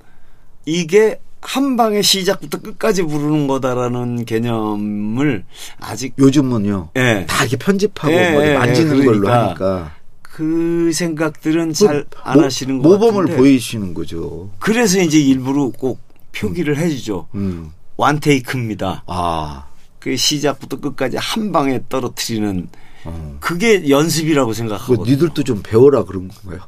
이게 0.66 1.18
한 1.40 1.76
방에 1.76 2.02
시작부터 2.02 2.60
끝까지 2.60 3.02
부르는 3.04 3.46
거다라는 3.46 4.26
개념을 4.26 5.44
아직 5.80 6.14
요즘은요. 6.18 6.90
예. 6.96 7.24
다 7.26 7.44
이렇게 7.44 7.56
편집하고 7.56 8.12
예, 8.12 8.30
뭐 8.32 8.44
예, 8.44 8.54
만지는 8.54 9.00
예, 9.00 9.04
걸로 9.04 9.20
그러니까. 9.20 9.46
하니까 9.46 10.01
그 10.32 10.90
생각들은 10.94 11.74
잘안 11.74 12.04
모- 12.34 12.42
하시는 12.42 12.80
것 12.80 12.88
모범을 12.88 13.22
같은데 13.24 13.36
보이시는 13.36 13.92
거죠. 13.92 14.50
그래서 14.58 14.98
이제 15.00 15.20
일부러 15.20 15.70
꼭 15.70 16.00
표기를 16.34 16.78
해주죠. 16.78 17.28
음. 17.34 17.70
원테이크입니다. 17.98 19.04
아, 19.06 19.66
그 19.98 20.16
시작부터 20.16 20.80
끝까지 20.80 21.18
한 21.18 21.52
방에 21.52 21.80
떨어뜨리는 21.90 22.66
어. 23.04 23.36
그게 23.40 23.90
연습이라고 23.90 24.48
그 24.52 24.54
생각하거든요. 24.54 25.04
니들도 25.04 25.42
좀 25.44 25.60
배워라 25.62 26.04
그런 26.04 26.28
건가요? 26.28 26.66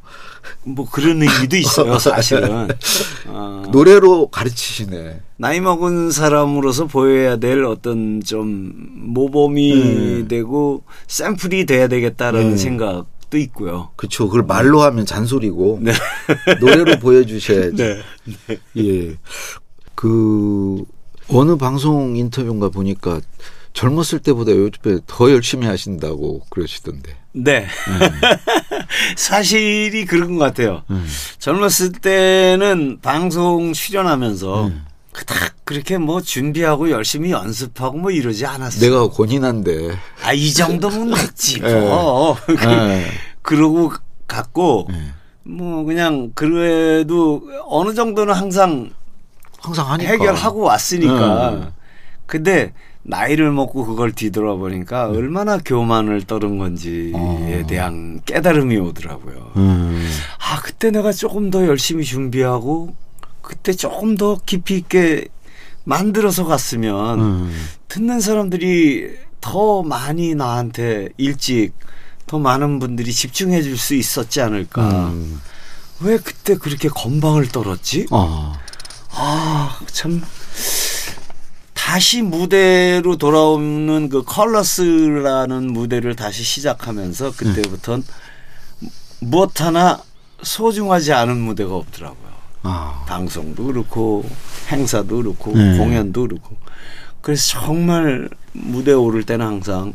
뭐 0.64 0.86
그런 0.90 1.22
의미도 1.22 1.56
있어요, 1.56 1.98
사실은. 1.98 2.68
어, 3.28 3.62
노래로 3.72 4.28
가르치시네. 4.28 5.22
나이 5.38 5.60
먹은 5.60 6.10
사람으로서 6.10 6.86
보여야 6.86 7.36
될 7.36 7.64
어떤 7.64 8.22
좀 8.22 8.72
모범이 9.14 9.72
음. 9.72 10.28
되고 10.28 10.82
샘플이 11.06 11.64
돼야 11.66 11.88
되겠다라는 11.88 12.52
음. 12.52 12.56
생각 12.58 13.06
도 13.34 13.38
있고요. 13.38 13.90
그쵸. 13.96 14.28
그걸 14.28 14.44
말로 14.44 14.82
하면 14.82 15.04
잔소리고 15.04 15.80
네. 15.82 15.92
노래로 16.60 17.00
보여주셔야지. 17.00 17.76
네. 18.46 18.58
예. 18.76 19.16
그 19.96 20.84
어느 21.28 21.56
방송 21.56 22.16
인터뷰인가 22.16 22.68
보니까 22.68 23.20
젊었을 23.72 24.20
때보다 24.20 24.52
요즘에 24.52 25.00
더 25.08 25.32
열심히 25.32 25.66
하신다고 25.66 26.42
그러시던데. 26.48 27.16
네. 27.32 27.66
사실이 29.16 30.04
그런 30.04 30.38
것 30.38 30.44
같아요. 30.44 30.84
음. 30.90 31.04
젊었을 31.40 31.92
때는 31.92 33.00
방송 33.02 33.72
출연하면서 33.72 34.66
음. 34.68 34.84
그닥 35.12 35.53
그렇게 35.64 35.96
뭐 35.96 36.20
준비하고 36.20 36.90
열심히 36.90 37.30
연습하고 37.30 37.96
뭐 37.98 38.10
이러지 38.10 38.44
않았어요. 38.44 38.80
내가 38.90 39.08
권인한데. 39.08 39.96
아, 40.22 40.32
이 40.32 40.52
정도면 40.52 41.16
했지, 41.16 41.60
예. 41.64 41.74
뭐. 41.74 42.36
예. 42.50 43.06
그러고 43.42 43.92
갔고, 44.26 44.88
예. 44.92 44.96
뭐, 45.42 45.84
그냥, 45.84 46.32
그래도 46.34 47.42
어느 47.66 47.94
정도는 47.94 48.34
항상 48.34 48.90
항상 49.58 49.90
하니까. 49.90 50.10
해결하고 50.12 50.60
왔으니까. 50.60 51.50
음. 51.50 51.72
근데, 52.26 52.72
나이를 53.06 53.50
먹고 53.52 53.84
그걸 53.84 54.12
뒤돌아보니까 54.12 55.08
얼마나 55.10 55.58
교만을 55.58 56.22
떨은 56.22 56.56
건지에 56.56 57.12
어. 57.14 57.64
대한 57.68 58.20
깨달음이 58.24 58.76
오더라고요. 58.78 59.52
음. 59.56 60.08
아, 60.38 60.60
그때 60.62 60.90
내가 60.90 61.12
조금 61.12 61.50
더 61.50 61.66
열심히 61.66 62.04
준비하고, 62.04 62.94
그때 63.42 63.72
조금 63.74 64.16
더 64.16 64.38
깊이 64.46 64.76
있게 64.76 65.28
만들어서 65.84 66.44
갔으면, 66.44 67.20
음. 67.20 67.68
듣는 67.88 68.20
사람들이 68.20 69.16
더 69.40 69.82
많이 69.82 70.34
나한테 70.34 71.08
일찍 71.18 71.72
더 72.26 72.38
많은 72.38 72.78
분들이 72.78 73.12
집중해 73.12 73.62
줄 73.62 73.76
수 73.76 73.94
있었지 73.94 74.40
않을까. 74.40 75.08
음. 75.08 75.40
왜 76.00 76.16
그때 76.18 76.56
그렇게 76.56 76.88
건방을 76.88 77.48
떨었지? 77.48 78.06
어. 78.10 78.54
아, 79.10 79.78
참. 79.92 80.22
다시 81.74 82.22
무대로 82.22 83.16
돌아오는 83.16 84.08
그 84.08 84.22
컬러스라는 84.24 85.72
무대를 85.72 86.16
다시 86.16 86.42
시작하면서 86.42 87.32
그때부터는 87.36 88.02
무엇 89.20 89.60
하나 89.60 90.02
소중하지 90.42 91.12
않은 91.12 91.36
무대가 91.38 91.74
없더라고요. 91.76 92.33
아. 92.64 93.04
방송도 93.06 93.64
그렇고 93.64 94.24
행사도 94.68 95.16
그렇고 95.18 95.52
네. 95.56 95.78
공연도 95.78 96.22
그렇고 96.22 96.56
그래서 97.20 97.60
정말 97.60 98.28
무대에 98.52 98.94
오를 98.94 99.22
때는 99.22 99.46
항상 99.46 99.94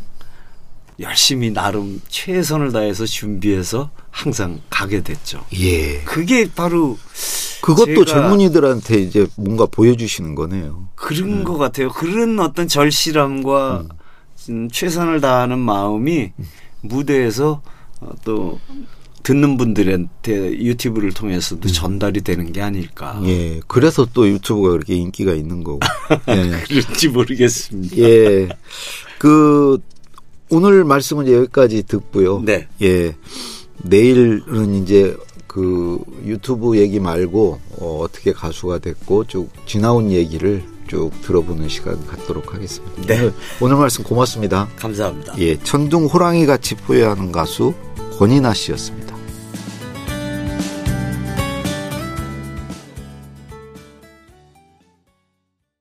열심히 1.00 1.52
나름 1.52 2.02
최선을 2.08 2.72
다해서 2.72 3.06
준비해서 3.06 3.90
항상 4.12 4.60
가게 4.70 5.02
됐죠. 5.02 5.46
예. 5.58 6.02
그게 6.02 6.50
바로 6.54 6.98
그것도 7.62 8.06
젊은이들한테 8.06 9.00
이제 9.02 9.28
뭔가 9.36 9.66
보여주시는 9.66 10.36
거네요. 10.36 10.90
그런 10.96 11.44
것 11.44 11.58
같아요. 11.58 11.90
그런 11.90 12.40
어떤 12.40 12.68
절실함과 12.68 13.86
음, 14.50 14.70
최선을 14.70 15.22
다하는 15.22 15.60
마음이 15.60 16.32
무대에서 16.82 17.62
어, 18.02 18.10
또 18.24 18.60
듣는 19.30 19.58
분들한테 19.58 20.58
유튜브를 20.58 21.12
통해서도 21.12 21.70
전달이 21.70 22.22
되는 22.22 22.52
게 22.52 22.64
아닐까. 22.64 23.22
예. 23.26 23.60
그래서 23.68 24.08
또 24.12 24.28
유튜브가 24.28 24.72
그렇게 24.72 24.96
인기가 24.96 25.34
있는 25.34 25.64
거고. 25.64 25.82
예. 26.30 26.64
그런지 26.68 27.10
모르겠습니다. 27.10 27.98
예. 28.00 28.50
그 29.20 29.78
오늘 30.50 30.84
말씀은 30.84 31.26
이제 31.26 31.36
여기까지 31.36 31.84
듣고요. 31.84 32.42
네. 32.44 32.68
예. 32.82 33.16
내일은 33.84 34.82
이제 34.82 35.16
그 35.46 36.00
유튜브 36.26 36.80
얘기 36.80 37.00
말고 37.00 37.60
어, 37.78 38.00
어떻게 38.02 38.34
가수가 38.34 38.80
됐고 38.80 39.26
쭉 39.26 39.52
지나온 39.68 40.10
얘기를 40.10 40.64
쭉 40.88 41.12
들어보는 41.22 41.70
시간 41.70 42.04
갖도록 42.08 42.56
하겠습니다. 42.56 43.04
네. 43.04 43.20
오늘, 43.20 43.34
오늘 43.62 43.76
말씀 43.76 44.04
고맙습니다. 44.04 44.68
감사합니다. 44.76 45.38
예. 45.38 45.56
천둥 45.60 46.08
호랑이 46.08 46.48
같이 46.48 46.74
포효하는 46.74 47.32
가수 47.32 47.76
권인아 48.18 48.56
씨였습니다. 48.56 49.19